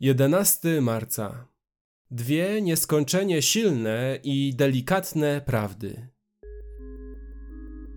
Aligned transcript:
11 0.00 0.80
marca. 0.80 1.48
Dwie 2.10 2.62
nieskończenie 2.62 3.42
silne 3.42 4.18
i 4.24 4.54
delikatne 4.56 5.40
prawdy. 5.46 6.08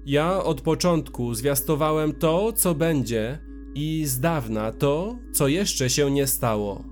Ja 0.06 0.44
od 0.44 0.62
początku 0.62 1.34
zwiastowałem 1.34 2.14
to, 2.14 2.54
co 2.54 2.76
będzie, 2.76 3.40
i 3.76 4.04
z 4.06 4.20
dawna 4.20 4.72
to, 4.72 5.20
co 5.34 5.48
jeszcze 5.48 5.90
się 5.90 6.12
nie 6.12 6.28
stało. 6.28 6.84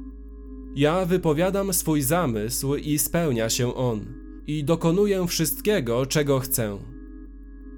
Ja 0.76 1.06
wypowiadam 1.06 1.74
swój 1.74 2.02
zamysł 2.02 2.76
i 2.76 3.00
spełnia 3.00 3.50
się 3.50 3.76
on, 3.76 4.06
i 4.48 4.64
dokonuję 4.64 5.28
wszystkiego, 5.28 6.06
czego 6.06 6.40
chcę. 6.40 6.78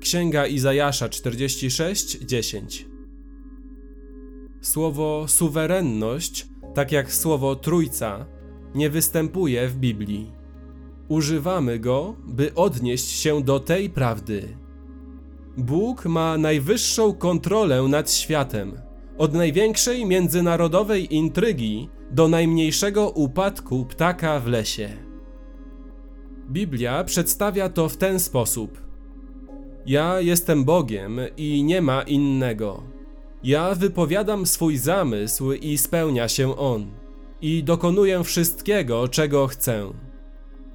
Księga 0.02 0.48
Izajasza 0.48 1.09
46:10. 1.09 2.86
Słowo 4.61 5.25
suwerenność, 5.27 6.50
tak 6.73 6.91
jak 6.91 7.13
słowo 7.13 7.55
trójca, 7.55 8.25
nie 8.75 8.89
występuje 8.89 9.67
w 9.67 9.75
Biblii. 9.75 10.31
Używamy 11.07 11.80
go, 11.80 12.16
by 12.25 12.53
odnieść 12.55 13.09
się 13.09 13.41
do 13.44 13.59
tej 13.59 13.89
prawdy. 13.89 14.57
Bóg 15.57 16.05
ma 16.05 16.38
najwyższą 16.38 17.13
kontrolę 17.13 17.84
nad 17.84 18.11
światem, 18.11 18.81
od 19.17 19.34
największej 19.34 20.05
międzynarodowej 20.05 21.16
intrygi 21.16 21.89
do 22.11 22.27
najmniejszego 22.27 23.09
upadku 23.09 23.85
ptaka 23.85 24.39
w 24.39 24.47
lesie. 24.47 24.89
Biblia 26.49 27.03
przedstawia 27.03 27.69
to 27.69 27.89
w 27.89 27.97
ten 27.97 28.19
sposób: 28.19 28.81
Ja 29.85 30.19
jestem 30.19 30.66
Bogiem 30.66 31.19
i 31.38 31.63
nie 31.63 31.81
ma 31.81 32.02
innego. 32.02 32.83
Ja 33.44 33.76
wypowiadam 33.76 34.45
swój 34.45 34.77
zamysł 34.77 35.52
i 35.52 35.77
spełnia 35.77 36.27
się 36.27 36.58
on, 36.58 36.91
i 37.41 37.64
dokonuję 37.64 38.23
wszystkiego, 38.23 39.08
czego 39.08 39.48
chcę. 39.48 39.91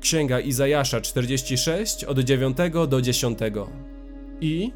Księga 0.01 0.41
Izajasza 0.41 1.01
46 1.01 2.05
od 2.05 2.19
9 2.19 2.57
do 2.89 3.03
10. 3.03 3.39
I 4.41 4.73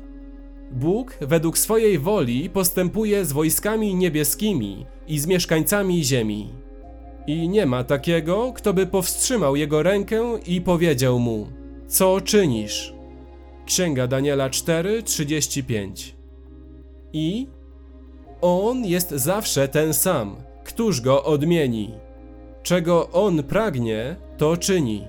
Bóg 0.72 1.18
według 1.20 1.58
swojej 1.58 1.98
woli 1.98 2.50
postępuje 2.50 3.24
z 3.24 3.32
wojskami 3.32 3.94
niebieskimi 3.94 4.86
i 5.08 5.18
z 5.18 5.26
mieszkańcami 5.26 6.04
ziemi. 6.04 6.52
I 7.26 7.48
nie 7.48 7.66
ma 7.66 7.84
takiego, 7.84 8.52
kto 8.52 8.74
by 8.74 8.86
powstrzymał 8.86 9.56
jego 9.56 9.82
rękę 9.82 10.38
i 10.46 10.60
powiedział 10.60 11.18
mu: 11.18 11.46
Co 11.86 12.20
czynisz? 12.20 12.94
Księga 13.66 14.06
Daniela 14.06 14.50
4:35. 14.50 16.12
I 17.12 17.46
on 18.40 18.84
jest 18.84 19.10
zawsze 19.10 19.68
ten 19.68 19.94
sam. 19.94 20.36
Któż 20.64 21.00
go 21.00 21.24
odmieni? 21.24 21.94
Czego 22.62 23.10
on 23.10 23.42
pragnie, 23.42 24.16
to 24.38 24.56
czyni. 24.56 25.04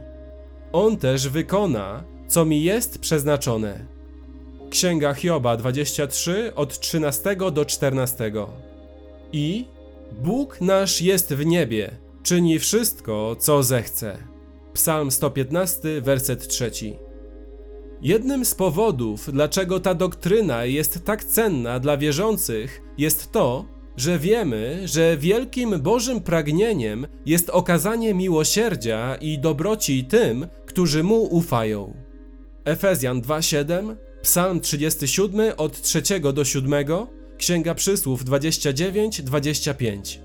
On 0.74 0.98
też 0.98 1.30
wykona, 1.30 2.04
co 2.28 2.46
mi 2.46 2.64
jest 2.64 3.00
przeznaczone. 3.00 3.86
Księga 4.70 5.14
Hioba 5.14 5.58
23 5.58 6.52
od 6.56 6.80
13 6.80 7.36
do 7.52 7.66
14. 7.66 8.32
I 9.34 9.66
Bóg 10.12 10.62
nasz 10.62 11.02
jest 11.02 11.34
w 11.34 11.46
niebie, 11.46 11.92
czyni 12.24 12.60
wszystko, 12.60 13.36
co 13.40 13.64
zechce. 13.64 14.18
Psalm 14.74 15.12
115, 15.12 16.02
werset 16.02 16.48
3. 16.48 16.72
Jednym 18.02 18.46
z 18.46 18.56
powodów, 18.56 19.30
dlaczego 19.34 19.80
ta 19.80 19.94
doktryna 19.94 20.66
jest 20.66 21.06
tak 21.06 21.24
cenna 21.24 21.80
dla 21.80 21.98
wierzących, 21.98 22.82
jest 22.98 23.32
to, 23.32 23.66
że 23.98 24.20
wiemy, 24.20 24.82
że 24.86 25.18
wielkim 25.18 25.82
Bożym 25.82 26.22
pragnieniem 26.22 27.08
jest 27.26 27.50
okazanie 27.50 28.14
miłosierdzia 28.14 29.16
i 29.16 29.40
dobroci 29.40 30.06
tym, 30.06 30.48
którzy 30.66 31.04
mu 31.04 31.24
ufają. 31.24 31.94
Efezjan 32.66 33.22
2:7, 33.22 33.96
Psalm 34.22 34.60
37 34.60 35.54
od 35.58 35.82
3 35.82 36.02
do 36.34 36.46
7, 36.46 36.86
Księga 37.38 37.76
Przysłów 37.76 38.26
29-25. 38.26 40.20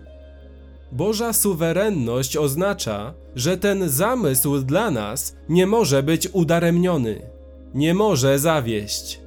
Boża 0.93 1.33
suwerenność 1.33 2.37
oznacza, 2.37 3.15
że 3.35 3.57
ten 3.57 3.89
zamysł 3.89 4.59
dla 4.59 4.91
nas 4.91 5.37
nie 5.49 5.67
może 5.67 6.03
być 6.03 6.29
udaremniony, 6.33 7.36
nie 7.75 7.95
może 7.95 8.39
zawieść. 8.39 9.21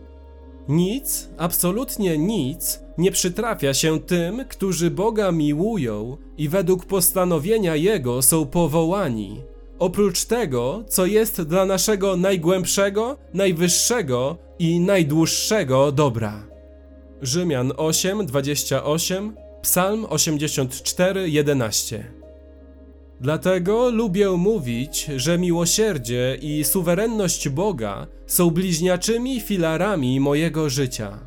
Nic, 0.68 1.30
absolutnie 1.38 2.18
nic, 2.18 2.80
nie 2.98 3.12
przytrafia 3.12 3.74
się 3.74 4.00
tym, 4.00 4.46
którzy 4.50 4.92
Boga 4.92 5.32
miłują 5.32 6.18
i 6.38 6.50
według 6.50 6.86
postanowienia 6.86 7.76
Jego 7.76 8.22
są 8.22 8.46
powołani, 8.46 9.42
oprócz 9.80 10.26
tego, 10.26 10.84
co 10.88 11.06
jest 11.06 11.42
dla 11.42 11.66
naszego 11.66 12.16
najgłębszego, 12.16 13.18
najwyższego 13.34 14.38
i 14.60 14.80
najdłuższego 14.80 15.92
dobra. 15.92 16.48
Rzymian 17.22 17.74
8, 17.78 18.26
28, 18.26 19.36
Psalm 19.62 20.06
84, 20.10 21.30
11. 21.30 22.12
Dlatego 23.22 23.90
lubię 23.90 24.30
mówić, 24.30 25.10
że 25.16 25.38
miłosierdzie 25.38 26.38
i 26.42 26.64
suwerenność 26.64 27.50
Boga 27.50 28.08
są 28.28 28.52
bliźniaczymi 28.52 29.42
filarami 29.42 30.20
mojego 30.20 30.70
życia. 30.70 31.20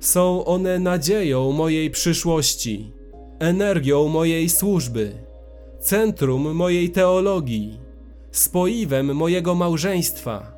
Są 0.00 0.44
one 0.44 0.78
nadzieją 0.78 1.52
mojej 1.52 1.90
przyszłości, 1.90 2.92
energią 3.38 4.08
mojej 4.08 4.48
służby, 4.48 5.12
centrum 5.80 6.54
mojej 6.54 6.90
teologii, 6.90 7.78
spoiwem 8.30 9.16
mojego 9.16 9.54
małżeństwa, 9.54 10.52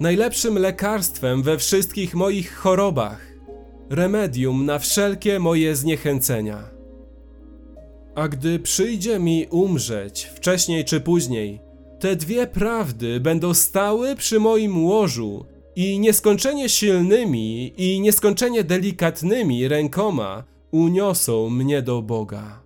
najlepszym 0.00 0.58
lekarstwem 0.58 1.42
we 1.42 1.58
wszystkich 1.58 2.14
moich 2.14 2.54
chorobach, 2.56 3.20
remedium 3.90 4.66
na 4.66 4.78
wszelkie 4.78 5.38
moje 5.38 5.76
zniechęcenia. 5.76 6.75
A 8.16 8.28
gdy 8.28 8.58
przyjdzie 8.58 9.18
mi 9.18 9.46
umrzeć, 9.50 10.30
wcześniej 10.34 10.84
czy 10.84 11.00
później, 11.00 11.60
te 12.00 12.16
dwie 12.16 12.46
prawdy 12.46 13.20
będą 13.20 13.54
stały 13.54 14.16
przy 14.16 14.40
moim 14.40 14.84
łożu 14.84 15.46
i 15.76 15.98
nieskończenie 15.98 16.68
silnymi 16.68 17.72
i 17.76 18.00
nieskończenie 18.00 18.64
delikatnymi 18.64 19.68
rękoma 19.68 20.44
uniosą 20.70 21.50
mnie 21.50 21.82
do 21.82 22.02
Boga. 22.02 22.65